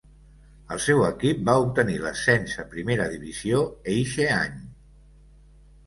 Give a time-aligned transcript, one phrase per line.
[0.75, 3.63] El seu equip va obtenir l'ascens a primera divisió
[3.97, 4.61] eixe any.